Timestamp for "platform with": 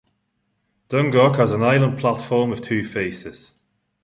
1.99-2.63